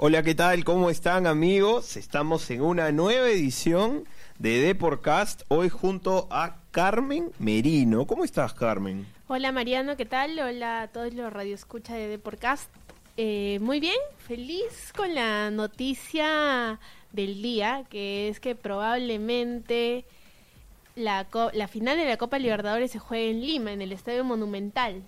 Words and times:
Hola, 0.00 0.22
¿qué 0.22 0.36
tal? 0.36 0.62
¿Cómo 0.62 0.90
están 0.90 1.26
amigos? 1.26 1.96
Estamos 1.96 2.48
en 2.52 2.62
una 2.62 2.92
nueva 2.92 3.28
edición 3.30 4.04
de 4.38 4.60
Deporcast, 4.60 5.42
hoy 5.48 5.70
junto 5.70 6.28
a 6.30 6.58
Carmen 6.70 7.32
Merino. 7.40 8.06
¿Cómo 8.06 8.22
estás, 8.22 8.54
Carmen? 8.54 9.08
Hola 9.26 9.50
Mariano, 9.50 9.96
¿qué 9.96 10.06
tal? 10.06 10.38
Hola 10.38 10.82
a 10.82 10.86
todos 10.86 11.12
los 11.14 11.32
radioescuchas 11.32 11.96
de 11.96 12.06
Deporcast. 12.06 12.70
Eh, 13.16 13.58
muy 13.60 13.80
bien, 13.80 13.96
feliz 14.18 14.92
con 14.96 15.16
la 15.16 15.50
noticia 15.50 16.78
del 17.10 17.42
día, 17.42 17.82
que 17.90 18.28
es 18.28 18.38
que 18.38 18.54
probablemente 18.54 20.04
la, 20.94 21.26
la 21.54 21.66
final 21.66 21.96
de 21.96 22.04
la 22.04 22.18
Copa 22.18 22.38
Libertadores 22.38 22.92
se 22.92 23.00
juegue 23.00 23.30
en 23.30 23.40
Lima, 23.40 23.72
en 23.72 23.82
el 23.82 23.90
Estadio 23.90 24.22
Monumental. 24.22 25.02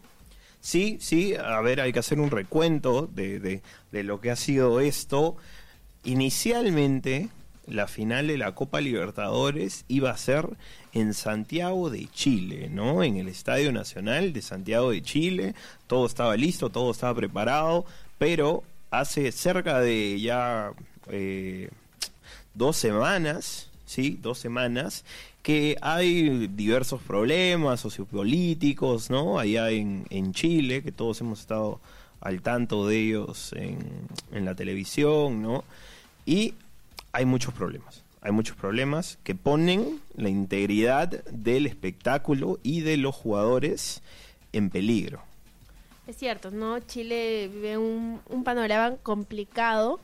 Sí, 0.60 0.98
sí, 1.00 1.34
a 1.34 1.60
ver, 1.60 1.80
hay 1.80 1.92
que 1.92 2.00
hacer 2.00 2.20
un 2.20 2.30
recuento 2.30 3.08
de, 3.12 3.40
de, 3.40 4.02
lo 4.02 4.20
que 4.20 4.30
ha 4.30 4.36
sido 4.36 4.80
esto. 4.80 5.36
Inicialmente, 6.04 7.28
la 7.66 7.88
final 7.88 8.26
de 8.26 8.36
la 8.36 8.54
Copa 8.54 8.80
Libertadores 8.80 9.84
iba 9.88 10.10
a 10.10 10.18
ser 10.18 10.48
en 10.92 11.14
Santiago 11.14 11.88
de 11.88 12.08
Chile, 12.08 12.68
¿no? 12.70 13.02
En 13.02 13.16
el 13.16 13.28
Estadio 13.28 13.72
Nacional 13.72 14.32
de 14.32 14.42
Santiago 14.42 14.90
de 14.90 15.02
Chile. 15.02 15.54
Todo 15.86 16.06
estaba 16.06 16.36
listo, 16.36 16.68
todo 16.68 16.90
estaba 16.90 17.14
preparado, 17.14 17.86
pero 18.18 18.62
hace 18.90 19.32
cerca 19.32 19.80
de 19.80 20.20
ya 20.20 20.72
eh, 21.08 21.70
dos 22.54 22.76
semanas, 22.76 23.69
¿sí? 23.90 24.18
Dos 24.22 24.38
semanas, 24.38 25.04
que 25.42 25.76
hay 25.82 26.46
diversos 26.46 27.02
problemas 27.02 27.80
sociopolíticos, 27.80 29.10
¿no? 29.10 29.40
Allá 29.40 29.70
en, 29.70 30.06
en 30.10 30.32
Chile, 30.32 30.82
que 30.82 30.92
todos 30.92 31.20
hemos 31.20 31.40
estado 31.40 31.80
al 32.20 32.40
tanto 32.40 32.86
de 32.86 32.98
ellos 32.98 33.52
en, 33.54 33.78
en 34.30 34.44
la 34.44 34.54
televisión, 34.54 35.42
¿no? 35.42 35.64
Y 36.24 36.54
hay 37.12 37.24
muchos 37.24 37.52
problemas. 37.52 38.04
Hay 38.22 38.30
muchos 38.30 38.56
problemas 38.56 39.18
que 39.24 39.34
ponen 39.34 40.00
la 40.14 40.28
integridad 40.28 41.24
del 41.24 41.66
espectáculo 41.66 42.60
y 42.62 42.82
de 42.82 42.96
los 42.96 43.16
jugadores 43.16 44.02
en 44.52 44.70
peligro. 44.70 45.22
Es 46.06 46.16
cierto, 46.16 46.52
¿no? 46.52 46.78
Chile 46.78 47.50
vive 47.52 47.76
un, 47.76 48.20
un 48.28 48.44
panorama 48.44 48.96
complicado 49.02 50.00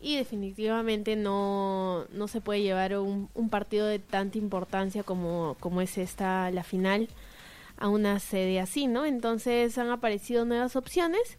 y 0.00 0.16
definitivamente 0.16 1.16
no, 1.16 2.06
no 2.12 2.28
se 2.28 2.40
puede 2.40 2.62
llevar 2.62 2.96
un, 2.98 3.28
un, 3.34 3.50
partido 3.50 3.86
de 3.86 3.98
tanta 3.98 4.38
importancia 4.38 5.02
como, 5.02 5.56
como 5.60 5.80
es 5.80 5.98
esta, 5.98 6.50
la 6.50 6.62
final, 6.62 7.08
a 7.78 7.88
una 7.88 8.18
sede 8.20 8.60
así, 8.60 8.86
¿no? 8.86 9.04
Entonces 9.04 9.76
han 9.78 9.90
aparecido 9.90 10.44
nuevas 10.44 10.76
opciones 10.76 11.38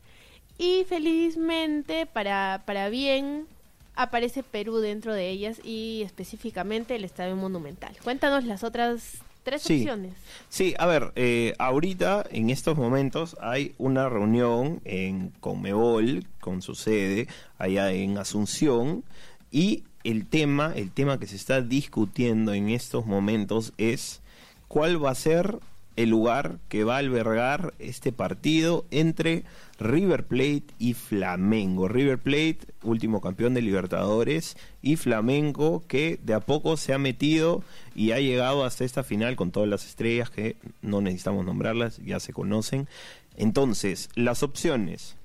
y 0.58 0.84
felizmente 0.86 2.06
para, 2.06 2.64
para 2.66 2.90
bien 2.90 3.48
aparece 3.96 4.44
Perú 4.44 4.78
dentro 4.78 5.14
de 5.14 5.30
ellas 5.30 5.60
y 5.64 6.04
específicamente 6.06 6.96
el 6.96 7.04
Estadio 7.04 7.36
Monumental. 7.36 7.96
Cuéntanos 8.04 8.46
las 8.46 8.64
otras 8.64 9.20
tres 9.44 9.62
sí. 9.62 9.80
opciones. 9.80 10.14
Sí, 10.50 10.74
a 10.78 10.86
ver, 10.86 11.12
eh, 11.16 11.54
ahorita 11.60 12.26
en 12.32 12.50
estos 12.50 12.78
momentos 12.78 13.38
hay 13.42 13.74
una 13.78 14.10
reunión 14.10 14.82
en 14.86 15.30
Conmebol 15.40 16.26
con 16.40 16.62
su 16.62 16.76
sede 16.76 17.28
allá 17.58 17.92
en 17.92 18.18
Asunción 18.18 19.04
y 19.52 19.84
el 20.04 20.26
tema, 20.28 20.74
el 20.76 20.92
tema 20.92 21.20
que 21.20 21.28
se 21.28 21.36
está 21.36 21.62
discutiendo 21.62 22.54
en 22.54 22.70
estos 22.70 23.06
momentos 23.06 23.74
es 23.78 24.22
cuál 24.68 25.04
va 25.04 25.12
a 25.12 25.16
ser 25.16 25.60
el 26.00 26.12
lugar 26.12 26.60
que 26.70 26.86
va 26.86 26.96
a 26.96 27.00
albergar 27.00 27.74
este 27.78 28.14
partido 28.14 28.86
entre 28.90 29.44
River 29.80 30.26
Plate 30.26 30.64
y 30.78 30.94
Flamengo. 30.94 31.90
River 31.90 32.18
Plate, 32.18 32.60
último 32.84 33.20
campeón 33.20 33.54
de 33.54 33.62
Libertadores, 33.62 34.56
y 34.82 34.96
Flamengo 34.96 35.84
que 35.90 36.18
de 36.24 36.36
a 36.36 36.40
poco 36.40 36.78
se 36.78 36.94
ha 36.94 36.98
metido 36.98 37.64
y 37.96 38.12
ha 38.12 38.20
llegado 38.22 38.64
hasta 38.64 38.86
esta 38.86 39.04
final 39.04 39.36
con 39.36 39.52
todas 39.52 39.68
las 39.68 39.86
estrellas 39.86 40.30
que 40.30 40.56
no 40.82 41.02
necesitamos 41.02 41.46
nombrarlas, 41.46 41.98
ya 41.98 42.22
se 42.22 42.32
conocen. 42.32 42.88
Entonces, 43.36 44.10
las 44.16 44.42
opciones. 44.42 45.18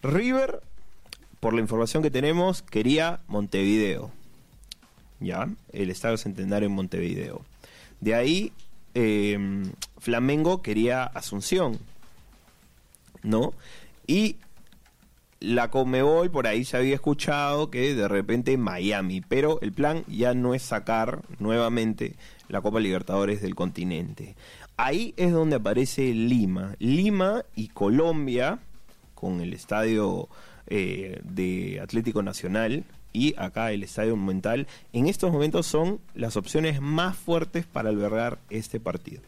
River, 0.00 0.62
por 1.40 1.52
la 1.52 1.60
información 1.60 2.02
que 2.02 2.10
tenemos, 2.10 2.62
quería 2.62 3.20
Montevideo. 3.28 4.10
Ya, 5.20 5.50
el 5.74 5.90
Estadio 5.90 6.16
Centenario 6.16 6.68
en 6.70 6.74
Montevideo. 6.74 7.44
De 8.00 8.14
ahí 8.14 8.54
eh, 9.00 9.38
Flamengo 9.98 10.62
quería 10.62 11.04
Asunción, 11.04 11.78
¿no? 13.22 13.52
Y 14.06 14.36
la 15.40 15.70
Comebol 15.70 16.30
por 16.30 16.46
ahí 16.46 16.64
se 16.64 16.76
había 16.76 16.94
escuchado 16.94 17.70
que 17.70 17.94
de 17.94 18.08
repente 18.08 18.56
Miami, 18.58 19.22
pero 19.22 19.58
el 19.62 19.72
plan 19.72 20.04
ya 20.06 20.34
no 20.34 20.54
es 20.54 20.62
sacar 20.62 21.22
nuevamente 21.38 22.16
la 22.48 22.60
Copa 22.60 22.80
Libertadores 22.80 23.40
del 23.40 23.54
continente. 23.54 24.36
Ahí 24.76 25.14
es 25.16 25.32
donde 25.32 25.56
aparece 25.56 26.12
Lima. 26.14 26.74
Lima 26.78 27.44
y 27.54 27.68
Colombia, 27.68 28.58
con 29.20 29.40
el 29.40 29.52
estadio 29.52 30.28
eh, 30.66 31.20
de 31.24 31.80
Atlético 31.82 32.22
Nacional, 32.22 32.84
y 33.12 33.34
acá 33.36 33.72
el 33.72 33.82
Estadio 33.82 34.16
Monumental, 34.16 34.66
en 34.92 35.08
estos 35.08 35.32
momentos 35.32 35.66
son 35.66 36.00
las 36.14 36.36
opciones 36.36 36.80
más 36.80 37.16
fuertes 37.16 37.66
para 37.66 37.88
albergar 37.88 38.38
este 38.50 38.78
partido. 38.78 39.22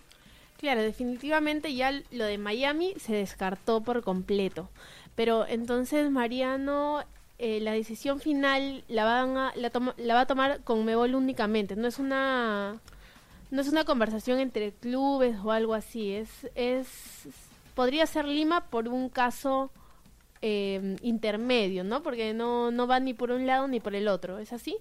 Claro, 0.59 0.83
definitivamente 0.83 1.75
ya 1.75 1.91
lo 2.13 2.25
de 2.25 2.39
Miami 2.39 2.95
se 2.97 3.15
descartó 3.15 3.81
por 3.81 4.03
completo. 4.05 4.69
Pero 5.17 5.45
entonces, 5.49 6.09
Mariano, 6.11 7.03
eh, 7.39 7.59
la 7.61 7.73
decisión 7.73 8.21
final 8.21 8.85
la, 8.87 9.05
van 9.05 9.37
a, 9.37 9.53
la, 9.57 9.73
la 9.97 10.15
va 10.15 10.21
a 10.21 10.27
tomar 10.27 10.61
con 10.63 10.85
Mebol 10.85 11.17
únicamente. 11.17 11.75
No 11.75 11.89
es 11.89 11.99
una 11.99 12.81
no 13.51 13.61
es 13.61 13.69
una 13.69 13.85
conversación 13.85 14.39
entre 14.39 14.73
clubes 14.73 15.37
o 15.43 15.51
algo 15.51 15.75
así. 15.75 16.13
Es, 16.13 16.31
es 16.55 16.87
podría 17.75 18.07
ser 18.07 18.27
Lima 18.27 18.65
por 18.65 18.89
un 18.89 19.09
caso 19.09 19.71
eh, 20.43 20.97
intermedio, 21.03 21.85
¿no? 21.85 22.03
Porque 22.03 22.35
no, 22.35 22.71
no 22.71 22.87
va 22.87 23.01
ni 23.01 23.15
por 23.15 23.31
un 23.31 23.47
lado 23.47 23.69
ni 23.69 23.81
por 23.81 23.95
el 23.95 24.09
otro, 24.09 24.39
¿es 24.39 24.53
así? 24.53 24.77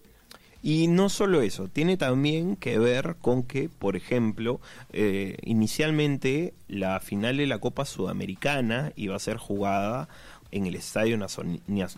Y 0.64 0.88
no 0.88 1.10
solo 1.10 1.42
eso, 1.42 1.68
tiene 1.70 1.98
también 1.98 2.56
que 2.56 2.78
ver 2.78 3.16
con 3.20 3.42
que, 3.42 3.68
por 3.68 3.96
ejemplo, 3.96 4.60
eh, 4.94 5.38
inicialmente 5.44 6.54
la 6.68 7.00
final 7.00 7.38
de 7.38 7.48
la 7.48 7.58
Copa 7.58 7.86
Sudamericana 7.86 8.92
iba 8.96 9.16
a 9.16 9.20
ser 9.20 9.38
jugada 9.38 10.08
en 10.52 10.68
el 10.68 10.76
Estadio 10.76 11.18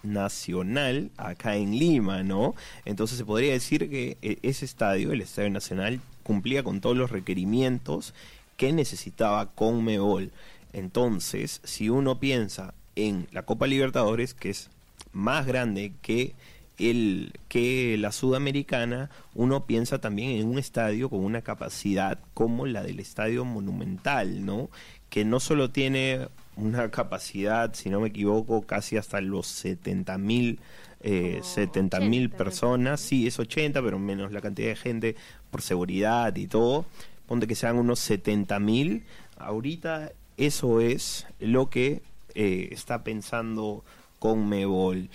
Nacional 0.03 1.12
acá 1.18 1.56
en 1.57 1.78
Lima, 1.78 2.24
¿no? 2.24 2.56
Entonces 2.85 3.18
se 3.18 3.25
podría 3.25 3.51
decir 3.51 3.90
que 3.90 4.18
eh, 4.22 4.38
ese 4.44 4.63
estadio, 4.63 5.12
el 5.12 5.22
Estadio 5.22 5.50
Nacional, 5.50 6.00
cumplía 6.22 6.63
con 6.63 6.80
todos 6.80 6.95
los 6.95 7.12
requerimientos 7.12 8.13
que 8.56 8.72
necesitaba 8.72 9.47
Conmebol. 9.47 10.31
Entonces, 10.72 11.59
si 11.63 11.90
uno 11.90 12.19
piensa 12.19 12.74
en 12.95 13.27
la 13.31 13.43
Copa 13.43 13.67
Libertadores, 13.67 14.33
que 14.33 14.49
es 14.49 14.69
más 15.11 15.45
grande 15.45 15.93
que 16.01 16.33
el 16.79 17.33
que 17.49 17.97
la 17.99 18.11
sudamericana, 18.11 19.09
uno 19.35 19.65
piensa 19.65 20.01
también 20.01 20.31
en 20.31 20.47
un 20.47 20.57
estadio 20.57 21.09
con 21.09 21.23
una 21.23 21.41
capacidad 21.41 22.19
como 22.33 22.65
la 22.65 22.83
del 22.83 22.99
estadio 22.99 23.45
monumental, 23.45 24.45
¿no? 24.45 24.69
Que 25.09 25.23
no 25.23 25.39
solo 25.39 25.69
tiene 25.69 26.27
una 26.55 26.89
capacidad, 26.89 27.73
si 27.73 27.89
no 27.89 27.99
me 27.99 28.09
equivoco, 28.09 28.63
casi 28.63 28.97
hasta 28.97 29.21
los 29.21 29.47
70 29.47 30.17
mil 30.17 30.59
eh, 31.06 31.41
oh, 31.44 32.01
mil 32.01 32.29
personas, 32.29 33.01
sí, 33.01 33.27
es 33.27 33.38
80, 33.38 33.81
pero 33.81 34.00
menos 34.00 34.31
la 34.31 34.41
cantidad 34.41 34.69
de 34.69 34.75
gente 34.75 35.15
por 35.51 35.62
seguridad 35.62 36.35
y 36.35 36.47
todo, 36.47 36.85
ponte 37.27 37.45
que 37.45 37.56
sean 37.56 37.77
unos 37.77 38.00
70 38.00 38.57
mil, 38.59 39.03
ahorita 39.38 40.13
eso 40.38 40.79
es 40.79 41.27
lo 41.39 41.69
que 41.69 42.01
eh, 42.35 42.69
está 42.71 43.03
pensando 43.03 43.83
con 44.19 44.47
Mebol. 44.47 45.09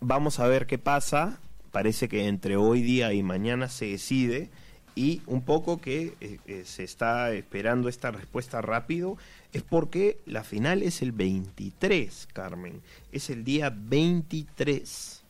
Vamos 0.00 0.40
a 0.40 0.46
ver 0.46 0.66
qué 0.66 0.78
pasa. 0.78 1.38
Parece 1.70 2.08
que 2.08 2.26
entre 2.26 2.56
hoy 2.56 2.82
día 2.82 3.12
y 3.12 3.22
mañana 3.22 3.68
se 3.68 3.86
decide 3.86 4.50
y 4.94 5.22
un 5.26 5.42
poco 5.42 5.80
que 5.80 6.14
eh, 6.20 6.38
eh, 6.46 6.62
se 6.66 6.84
está 6.84 7.32
esperando 7.32 7.88
esta 7.88 8.10
respuesta 8.10 8.60
rápido 8.60 9.16
es 9.52 9.62
porque 9.62 10.18
la 10.26 10.44
final 10.44 10.82
es 10.82 11.02
el 11.02 11.12
23, 11.12 12.28
Carmen. 12.32 12.82
Es 13.10 13.30
el 13.30 13.44
día 13.44 13.72
23. 13.74 15.22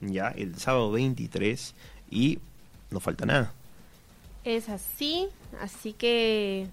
Ya, 0.00 0.28
el 0.28 0.56
sábado 0.58 0.92
23 0.92 1.74
y 2.10 2.38
no 2.90 3.00
falta 3.00 3.26
nada. 3.26 3.52
Es 4.44 4.68
así, 4.68 5.28
así 5.60 5.92
que 5.92 6.68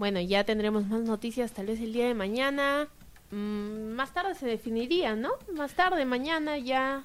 bueno, 0.00 0.18
ya 0.18 0.44
tendremos 0.44 0.86
más 0.86 1.02
noticias 1.02 1.52
tal 1.52 1.66
vez 1.66 1.78
el 1.78 1.92
día 1.92 2.06
de 2.06 2.14
mañana. 2.14 2.88
Mm, 3.30 3.90
más 3.90 4.14
tarde 4.14 4.34
se 4.34 4.46
definiría, 4.46 5.14
¿no? 5.14 5.28
Más 5.54 5.74
tarde, 5.74 6.06
mañana 6.06 6.56
ya. 6.56 7.04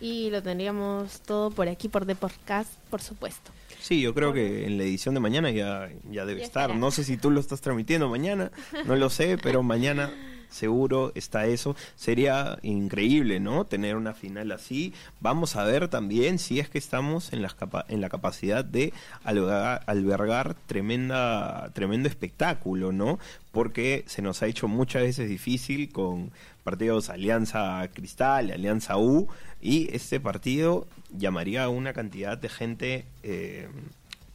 Y 0.00 0.30
lo 0.30 0.40
tendríamos 0.40 1.22
todo 1.22 1.50
por 1.50 1.68
aquí, 1.68 1.88
por 1.88 2.06
The 2.06 2.14
Podcast, 2.14 2.72
por 2.88 3.02
supuesto. 3.02 3.50
Sí, 3.80 4.00
yo 4.00 4.14
creo 4.14 4.32
que 4.32 4.64
en 4.64 4.78
la 4.78 4.84
edición 4.84 5.14
de 5.14 5.20
mañana 5.20 5.50
ya, 5.50 5.90
ya 6.08 6.24
debe 6.24 6.38
ya 6.38 6.46
estar. 6.46 6.76
No 6.76 6.92
sé 6.92 7.02
si 7.02 7.16
tú 7.16 7.32
lo 7.32 7.40
estás 7.40 7.60
transmitiendo 7.60 8.08
mañana, 8.08 8.52
no 8.86 8.94
lo 8.94 9.10
sé, 9.10 9.36
pero 9.36 9.64
mañana 9.64 10.12
seguro 10.54 11.12
está 11.14 11.46
eso. 11.46 11.76
Sería 11.96 12.58
increíble, 12.62 13.40
¿no? 13.40 13.64
Tener 13.66 13.96
una 13.96 14.14
final 14.14 14.52
así. 14.52 14.94
Vamos 15.20 15.56
a 15.56 15.64
ver 15.64 15.88
también 15.88 16.38
si 16.38 16.60
es 16.60 16.68
que 16.68 16.78
estamos 16.78 17.32
en 17.32 17.42
la, 17.42 17.54
en 17.88 18.00
la 18.00 18.08
capacidad 18.08 18.64
de 18.64 18.92
albergar, 19.24 20.54
tremenda, 20.66 21.70
tremendo 21.74 22.08
espectáculo, 22.08 22.92
¿no? 22.92 23.18
Porque 23.52 24.04
se 24.06 24.22
nos 24.22 24.42
ha 24.42 24.46
hecho 24.46 24.68
muchas 24.68 25.02
veces 25.02 25.28
difícil 25.28 25.92
con 25.92 26.30
partidos 26.62 27.10
Alianza 27.10 27.86
Cristal, 27.92 28.50
Alianza 28.50 28.96
U, 28.96 29.28
y 29.60 29.94
este 29.94 30.18
partido 30.18 30.86
llamaría 31.16 31.64
a 31.64 31.68
una 31.68 31.92
cantidad 31.92 32.36
de 32.38 32.48
gente 32.48 33.04
eh, 33.22 33.68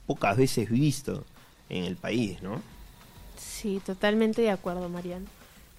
pocas 0.05 0.37
veces 0.37 0.69
visto 0.69 1.25
en 1.69 1.83
el 1.83 1.95
país, 1.97 2.41
¿no? 2.41 2.61
Sí, 3.37 3.81
totalmente 3.85 4.41
de 4.41 4.51
acuerdo, 4.51 4.89
Mariano. 4.89 5.25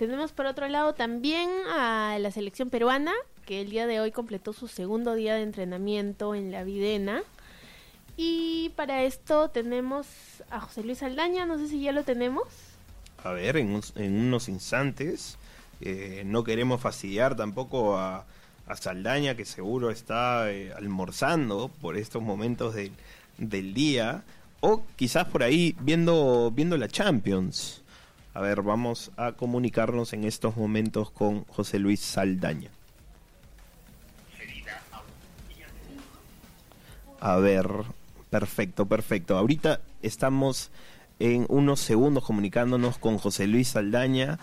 Tenemos 0.01 0.33
por 0.33 0.47
otro 0.47 0.67
lado 0.67 0.95
también 0.95 1.51
a 1.69 2.17
la 2.19 2.31
selección 2.31 2.71
peruana, 2.71 3.13
que 3.45 3.61
el 3.61 3.69
día 3.69 3.87
de 3.87 4.01
hoy 4.01 4.13
completó 4.13 4.55
su 4.55 4.67
segundo 4.67 5.15
día 5.15 5.35
de 5.35 5.43
entrenamiento 5.43 6.35
en 6.35 6.51
la 6.51 6.65
Videna. 6.65 7.23
Y 8.17 8.71
para 8.77 9.03
esto 9.03 9.51
tenemos 9.51 10.07
a 10.49 10.59
José 10.61 10.85
Luis 10.85 11.03
Aldaña, 11.03 11.45
no 11.45 11.59
sé 11.59 11.69
si 11.69 11.83
ya 11.83 11.93
lo 11.93 12.03
tenemos. 12.03 12.45
A 13.23 13.33
ver, 13.33 13.59
en, 13.59 13.79
unos 13.97 14.49
instantes. 14.49 15.37
Eh, 15.83 16.23
no 16.25 16.45
queremos 16.45 16.81
fastidiar 16.81 17.37
tampoco 17.37 17.99
a, 17.99 18.25
Saldaña, 18.75 19.35
que 19.35 19.45
seguro 19.45 19.91
está 19.91 20.51
eh, 20.51 20.73
almorzando 20.73 21.71
por 21.83 21.99
estos 21.99 22.23
momentos 22.23 22.75
del 23.37 23.75
día. 23.75 24.25
O 24.61 24.83
quizás 24.97 25.27
por 25.27 25.43
ahí 25.43 25.77
viendo, 25.79 26.51
viendo 26.55 26.79
la 26.79 26.89
Champions. 26.89 27.83
A 28.33 28.41
ver, 28.41 28.63
vamos 28.63 29.11
a 29.17 29.33
comunicarnos 29.33 30.13
en 30.13 30.25
estos 30.25 30.57
momentos 30.57 31.11
con 31.11 31.45
José 31.47 31.81
Luis 31.81 32.01
Saldaña. 32.01 32.71
A 37.21 37.37
ver, 37.37 37.67
perfecto, 38.31 38.87
perfecto. 38.87 39.37
Ahorita 39.37 39.81
estamos 40.03 40.71
en 41.19 41.45
unos 41.49 41.81
segundos 41.81 42.25
comunicándonos 42.25 42.99
con 42.99 43.19
José 43.19 43.49
Luis 43.49 43.69
Saldaña. 43.69 44.39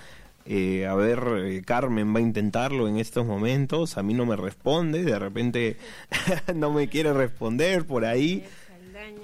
Eh, 0.46 0.86
a 0.86 0.94
ver, 0.94 1.24
eh, 1.40 1.62
Carmen 1.66 2.14
va 2.14 2.20
a 2.20 2.22
intentarlo 2.22 2.88
en 2.88 2.98
estos 2.98 3.26
momentos. 3.26 3.98
A 3.98 4.04
mí 4.04 4.14
no 4.14 4.26
me 4.26 4.36
responde, 4.36 5.04
de 5.04 5.18
repente 5.18 5.78
no 6.56 6.72
me 6.72 6.90
quiere 6.90 7.14
responder 7.14 7.86
por 7.86 8.06
ahí. 8.06 8.46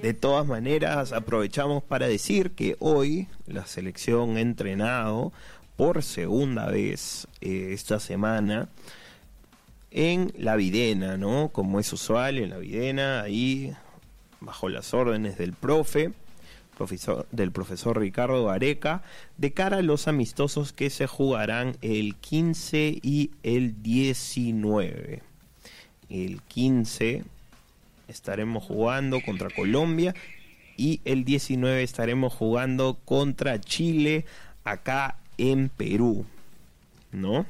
De 0.02 0.14
todas 0.14 0.46
maneras, 0.46 1.14
aprovechamos 1.14 1.84
para 1.84 2.08
decir 2.08 2.52
que 2.52 2.76
hoy 2.80 3.28
la 3.48 3.66
selección 3.66 4.38
ha 4.38 4.42
entrenado 4.42 5.32
por 5.76 6.04
segunda 6.04 6.68
vez 6.68 7.28
eh, 7.42 7.70
esta 7.72 8.00
semana 8.00 8.70
en 9.92 10.34
la 10.38 10.56
Videna, 10.56 11.18
¿no? 11.18 11.50
Como 11.50 11.80
es 11.80 11.92
usual 11.94 12.38
en 12.38 12.50
la 12.50 12.58
Videna, 12.58 13.22
ahí 13.22 13.74
bajo 14.42 14.70
las 14.70 14.94
órdenes 14.94 15.38
del 15.38 15.54
profe, 15.54 16.12
profesor, 16.78 17.28
del 17.32 17.52
profesor 17.52 18.00
Ricardo 18.00 18.50
Areca, 18.50 19.02
de 19.38 19.54
cara 19.54 19.78
a 19.78 19.82
los 19.82 20.08
amistosos 20.08 20.74
que 20.74 20.90
se 20.90 21.08
jugarán 21.08 21.78
el 21.82 22.16
15 22.16 23.00
y 23.02 23.32
el 23.44 23.82
19. 23.82 25.22
El 26.10 26.42
15 26.44 27.24
estaremos 28.08 28.64
jugando 28.64 29.22
contra 29.22 29.50
Colombia 29.50 30.14
y 30.78 31.02
el 31.06 31.24
19 31.24 31.84
estaremos 31.84 32.34
jugando 32.34 32.98
contra 33.06 33.60
Chile 33.60 34.26
acá 34.64 35.18
en 35.38 35.70
Perú, 35.70 36.26
¿no? 37.12 37.46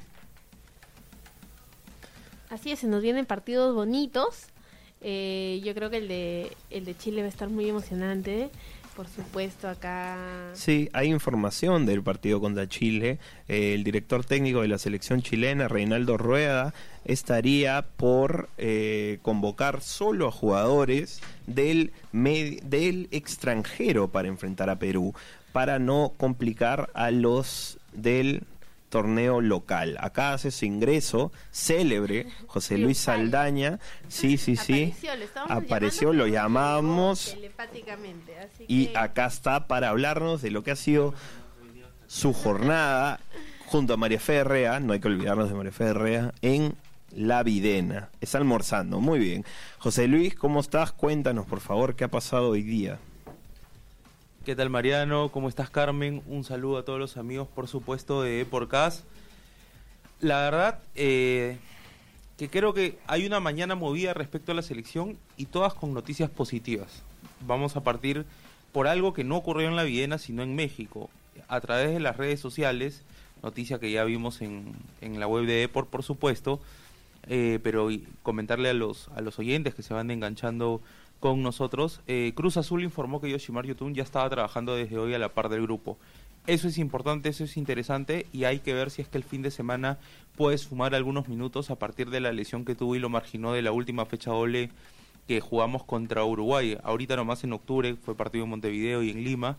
Así 2.49 2.71
es, 2.71 2.79
se 2.79 2.87
nos 2.87 3.01
vienen 3.01 3.25
partidos 3.25 3.73
bonitos. 3.73 4.47
Eh, 5.01 5.61
yo 5.63 5.73
creo 5.73 5.89
que 5.89 5.97
el 5.97 6.07
de, 6.07 6.55
el 6.69 6.85
de 6.85 6.95
Chile 6.95 7.21
va 7.21 7.25
a 7.25 7.29
estar 7.29 7.49
muy 7.49 7.67
emocionante 7.67 8.49
por 8.95 9.07
supuesto, 9.07 9.67
acá. 9.67 10.17
Sí, 10.53 10.89
hay 10.93 11.09
información 11.09 11.85
del 11.85 12.03
partido 12.03 12.39
contra 12.39 12.67
Chile. 12.67 13.19
Eh, 13.47 13.73
el 13.73 13.83
director 13.83 14.23
técnico 14.23 14.61
de 14.61 14.67
la 14.67 14.77
selección 14.77 15.21
chilena, 15.21 15.67
Reinaldo 15.67 16.17
Rueda, 16.17 16.73
estaría 17.05 17.85
por 17.97 18.49
eh, 18.57 19.19
convocar 19.21 19.81
solo 19.81 20.27
a 20.27 20.31
jugadores 20.31 21.21
del, 21.47 21.91
del 22.11 23.07
extranjero 23.11 24.09
para 24.09 24.27
enfrentar 24.27 24.69
a 24.69 24.79
Perú, 24.79 25.13
para 25.51 25.79
no 25.79 26.13
complicar 26.17 26.89
a 26.93 27.11
los 27.11 27.79
del 27.93 28.43
torneo 28.93 29.41
local. 29.41 29.97
Acá 29.99 30.33
hace 30.33 30.51
su 30.51 30.65
ingreso 30.65 31.31
célebre 31.51 32.27
José 32.45 32.77
Luis 32.77 32.99
Saldaña. 32.99 33.79
Sí, 34.07 34.37
sí, 34.37 34.55
sí. 34.55 34.93
Apareció, 35.49 36.13
lo 36.13 36.27
llamamos. 36.27 37.35
y 38.67 38.95
acá 38.95 39.25
está 39.25 39.65
para 39.65 39.89
hablarnos 39.89 40.43
de 40.43 40.51
lo 40.51 40.63
que 40.63 40.69
ha 40.69 40.75
sido 40.75 41.15
su 42.05 42.33
jornada 42.33 43.19
junto 43.65 43.95
a 43.95 43.97
María 43.97 44.19
Ferrea, 44.19 44.79
no 44.79 44.93
hay 44.93 44.99
que 44.99 45.07
olvidarnos 45.07 45.49
de 45.49 45.55
María 45.55 45.71
Ferrea, 45.71 46.31
en 46.43 46.75
La 47.15 47.41
Videna. 47.41 48.09
Está 48.21 48.37
almorzando, 48.37 48.99
muy 48.99 49.17
bien. 49.17 49.43
José 49.79 50.07
Luis, 50.07 50.35
¿cómo 50.35 50.59
estás? 50.59 50.91
Cuéntanos, 50.91 51.47
por 51.47 51.61
favor, 51.61 51.95
qué 51.95 52.03
ha 52.03 52.09
pasado 52.09 52.49
hoy 52.49 52.61
día. 52.61 52.99
¿Qué 54.45 54.57
tal 54.57 54.69
Mariano? 54.69 55.29
¿Cómo 55.29 55.47
estás 55.47 55.69
Carmen? 55.69 56.21
Un 56.27 56.43
saludo 56.43 56.77
a 56.77 56.83
todos 56.83 56.99
los 56.99 57.15
amigos, 57.15 57.47
por 57.47 57.69
supuesto, 57.69 58.21
de 58.23 58.45
Porcas. 58.45 59.05
La 60.19 60.41
verdad, 60.41 60.79
eh, 60.95 61.59
que 62.37 62.49
creo 62.49 62.73
que 62.73 62.97
hay 63.07 63.25
una 63.25 63.39
mañana 63.39 63.75
movida 63.75 64.13
respecto 64.13 64.51
a 64.51 64.55
la 64.55 64.61
selección 64.61 65.17
y 65.37 65.45
todas 65.45 65.73
con 65.73 65.93
noticias 65.93 66.29
positivas. 66.29 67.03
Vamos 67.47 67.77
a 67.77 67.85
partir 67.85 68.25
por 68.73 68.89
algo 68.89 69.13
que 69.13 69.23
no 69.23 69.37
ocurrió 69.37 69.69
en 69.69 69.77
la 69.77 69.83
Viena, 69.83 70.17
sino 70.17 70.43
en 70.43 70.57
México. 70.57 71.09
A 71.47 71.61
través 71.61 71.93
de 71.93 72.01
las 72.01 72.17
redes 72.17 72.41
sociales, 72.41 73.03
noticia 73.41 73.79
que 73.79 73.93
ya 73.93 74.03
vimos 74.03 74.41
en, 74.41 74.73
en 74.99 75.21
la 75.21 75.27
web 75.27 75.45
de 75.45 75.63
Eport, 75.63 75.89
por 75.89 76.03
supuesto, 76.03 76.59
eh, 77.27 77.59
pero 77.63 77.87
comentarle 78.23 78.69
a 78.69 78.73
los, 78.73 79.07
a 79.15 79.21
los 79.21 79.39
oyentes 79.39 79.73
que 79.73 79.83
se 79.83 79.93
van 79.93 80.11
enganchando 80.11 80.81
con 81.23 81.41
nosotros, 81.41 82.01
eh, 82.05 82.33
Cruz 82.35 82.57
Azul 82.57 82.83
informó 82.83 83.21
que 83.21 83.29
Yoshimar 83.29 83.65
Yotun 83.65 83.95
ya 83.95 84.03
estaba 84.03 84.29
trabajando 84.29 84.75
desde 84.75 84.97
hoy 84.97 85.13
a 85.13 85.17
la 85.17 85.29
par 85.29 85.47
del 85.47 85.61
grupo. 85.61 85.97
Eso 86.47 86.67
es 86.67 86.77
importante, 86.77 87.29
eso 87.29 87.45
es 87.45 87.55
interesante 87.55 88.27
y 88.33 88.43
hay 88.43 88.59
que 88.59 88.73
ver 88.73 88.91
si 88.91 89.01
es 89.01 89.07
que 89.07 89.19
el 89.19 89.23
fin 89.23 89.41
de 89.41 89.49
semana 89.49 89.99
puede 90.35 90.57
sumar 90.57 90.93
algunos 90.93 91.29
minutos 91.29 91.71
a 91.71 91.79
partir 91.79 92.09
de 92.09 92.19
la 92.19 92.33
lesión 92.33 92.65
que 92.65 92.75
tuvo 92.75 92.97
y 92.97 92.99
lo 92.99 93.07
marginó 93.07 93.53
de 93.53 93.61
la 93.61 93.71
última 93.71 94.05
fecha 94.05 94.31
doble 94.31 94.69
que 95.25 95.39
jugamos 95.39 95.85
contra 95.85 96.25
Uruguay. 96.25 96.77
Ahorita 96.83 97.15
nomás 97.15 97.41
en 97.45 97.53
octubre 97.53 97.95
fue 97.95 98.15
partido 98.15 98.43
en 98.43 98.49
Montevideo 98.49 99.01
y 99.01 99.11
en 99.11 99.23
Lima. 99.23 99.55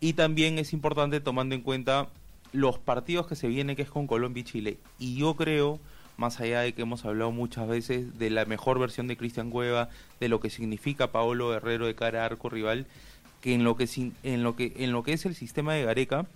Y 0.00 0.14
también 0.14 0.58
es 0.58 0.72
importante 0.72 1.20
tomando 1.20 1.54
en 1.54 1.60
cuenta 1.60 2.08
los 2.50 2.80
partidos 2.80 3.28
que 3.28 3.36
se 3.36 3.46
vienen 3.46 3.76
que 3.76 3.82
es 3.82 3.90
con 3.90 4.08
Colombia 4.08 4.40
y 4.40 4.44
Chile. 4.44 4.78
Y 4.98 5.14
yo 5.14 5.36
creo 5.36 5.78
más 6.16 6.40
allá 6.40 6.60
de 6.60 6.72
que 6.72 6.82
hemos 6.82 7.04
hablado 7.04 7.32
muchas 7.32 7.68
veces 7.68 8.18
de 8.18 8.30
la 8.30 8.44
mejor 8.44 8.78
versión 8.78 9.06
de 9.08 9.16
Cristian 9.16 9.50
Cueva, 9.50 9.88
de 10.20 10.28
lo 10.28 10.40
que 10.40 10.50
significa 10.50 11.12
Paolo 11.12 11.54
Herrero 11.54 11.86
de 11.86 11.94
cara 11.94 12.22
a 12.22 12.26
arco 12.26 12.48
rival, 12.48 12.86
que 13.40 13.54
en 13.54 13.64
lo 13.64 13.76
que, 13.76 13.88
en 14.22 14.42
lo 14.42 14.56
que, 14.56 14.72
en 14.76 14.92
lo 14.92 15.02
que 15.02 15.12
es 15.12 15.26
el 15.26 15.34
sistema 15.34 15.74
de 15.74 15.84
Gareca, 15.84 16.26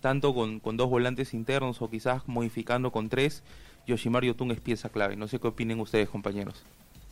tanto 0.00 0.34
con, 0.34 0.60
con 0.60 0.76
dos 0.76 0.88
volantes 0.88 1.34
internos 1.34 1.82
o 1.82 1.90
quizás 1.90 2.26
modificando 2.26 2.92
con 2.92 3.08
tres, 3.08 3.42
Yoshimar 3.86 4.24
Yotun 4.24 4.52
es 4.52 4.60
pieza 4.60 4.88
clave. 4.88 5.16
No 5.16 5.28
sé 5.28 5.38
qué 5.38 5.48
opinen 5.48 5.80
ustedes, 5.80 6.08
compañeros. 6.08 6.62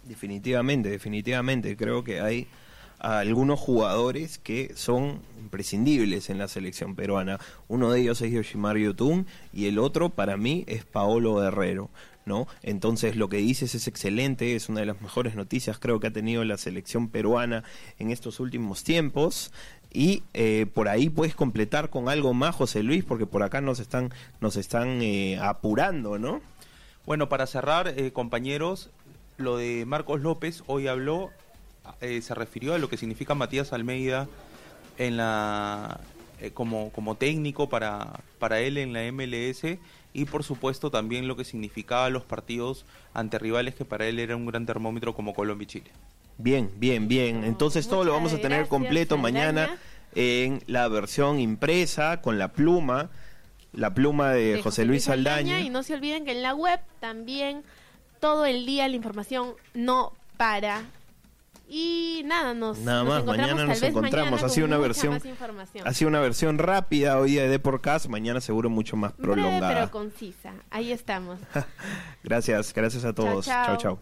Definitivamente, 0.05 0.89
definitivamente. 0.89 1.77
Creo 1.77 2.05
que 2.05 2.21
hay 2.21 2.47
algunos 3.01 3.59
jugadores 3.59 4.39
que 4.39 4.73
son 4.77 5.21
imprescindibles 5.41 6.31
en 6.31 6.39
la 6.39 6.49
selección 6.49 6.95
peruana. 6.95 7.41
Uno 7.67 7.91
de 7.91 8.01
ellos 8.01 8.21
es 8.21 8.31
Yoshimar 8.31 8.77
Yotun 8.77 9.27
y 9.53 9.67
el 9.67 9.79
otro 9.79 10.11
para 10.11 10.37
mí 10.37 10.65
es 10.67 10.85
Paolo 10.85 11.43
Herrero. 11.43 11.91
¿no? 12.27 12.47
Entonces 12.63 13.17
lo 13.17 13.29
que 13.29 13.39
dices 13.39 13.75
es 13.75 13.89
excelente, 13.89 14.55
es 14.55 14.69
una 14.69 14.81
de 14.81 14.87
las 14.87 15.01
mejores 15.01 15.35
noticias 15.35 15.79
creo 15.79 15.99
que 15.99 16.09
ha 16.09 16.13
tenido 16.13 16.45
la 16.45 16.59
selección 16.59 17.09
peruana 17.09 17.65
en 17.99 18.11
estos 18.11 18.39
últimos 18.41 18.85
tiempos. 18.85 19.51
Y 19.93 20.23
eh, 20.35 20.67
por 20.73 20.89
ahí 20.89 21.09
puedes 21.09 21.35
completar 21.35 21.91
con 21.91 22.09
algo 22.09 22.33
más, 22.33 22.55
José 22.55 22.83
Luis, 22.83 23.05
porque 23.05 23.27
por 23.27 23.43
acá 23.43 23.61
nos 23.61 23.81
están, 23.81 24.13
nos 24.41 24.57
están 24.57 25.03
eh, 25.03 25.39
apurando, 25.43 26.19
¿no? 26.19 26.41
Bueno, 27.07 27.29
para 27.29 27.47
cerrar, 27.49 27.89
eh, 27.89 28.13
compañeros, 28.13 28.91
lo 29.37 29.57
de 29.57 29.85
Marcos 29.87 30.21
López 30.21 30.63
hoy 30.67 30.87
habló, 30.87 31.31
se 32.01 32.35
refirió 32.35 32.75
a 32.75 32.79
lo 32.79 32.89
que 32.89 32.97
significa 32.97 33.35
Matías 33.35 33.73
Almeida 33.73 34.29
en 34.99 35.17
la 35.17 36.01
como, 36.55 36.91
como 36.93 37.17
técnico 37.17 37.69
para, 37.69 38.21
para 38.39 38.61
él 38.61 38.79
en 38.79 38.93
la 38.93 39.11
MLS 39.13 39.79
y 40.13 40.25
por 40.25 40.43
supuesto 40.43 40.91
también 40.91 41.29
lo 41.29 41.37
que 41.37 41.45
significaba 41.45 42.09
los 42.11 42.25
partidos 42.25 42.85
ante 43.15 43.39
rivales 43.39 43.75
que 43.75 43.85
para 43.85 44.07
él 44.07 44.19
era 44.19 44.37
un 44.37 44.47
gran 44.47 44.67
termómetro 44.67 45.15
como 45.15 45.35
Colombia 45.35 45.65
y 45.65 45.67
Chile. 45.67 45.91
Bien, 46.39 46.71
bien, 46.77 47.07
bien. 47.09 47.45
Entonces 47.45 47.87
todo 47.89 48.05
lo 48.05 48.13
vamos 48.13 48.33
a 48.33 48.39
tener 48.39 48.67
completo 48.67 49.19
mañana 49.19 49.79
en 50.15 50.63
la 50.67 50.89
versión 50.89 51.39
impresa 51.39 52.21
con 52.21 52.39
la 52.39 52.53
pluma 52.53 53.11
La 53.73 53.95
pluma 53.95 54.33
de, 54.33 54.57
de 54.57 54.63
José 54.63 54.85
Luis 54.85 55.05
Saldaña. 55.05 55.61
Y 55.61 55.71
no 55.71 55.83
se 55.83 55.95
olviden 55.95 56.25
que 56.25 56.33
en 56.33 56.43
la 56.43 56.55
web 56.55 56.81
también 56.99 57.63
todo 58.19 58.47
el 58.47 58.67
día 58.67 58.89
la 58.89 58.97
información 58.97 59.55
no 59.75 60.13
para. 60.37 60.83
Y 61.73 62.23
nada, 62.25 62.53
nos, 62.53 62.81
nada 62.81 63.05
más, 63.05 63.25
mañana 63.25 63.65
nos 63.65 63.81
encontramos. 63.81 64.33
Mañana 64.33 64.47
ha 64.47 64.49
sido 64.49 64.67
una 64.67 64.77
versión 64.77 65.23
ha 65.85 65.95
sido 65.95 66.09
una 66.09 66.19
versión 66.19 66.59
rápida 66.59 67.17
hoy 67.17 67.35
de 67.35 67.59
Podcast, 67.61 68.09
mañana 68.09 68.41
seguro 68.41 68.69
mucho 68.69 68.97
más 68.97 69.13
prolongada. 69.13 69.75
Pero 69.75 69.91
concisa. 69.93 70.53
Ahí 70.71 70.91
estamos. 70.91 71.39
gracias, 72.25 72.75
gracias 72.75 73.05
a 73.05 73.13
todos. 73.13 73.47
chao. 73.47 73.77
chao. 73.77 73.99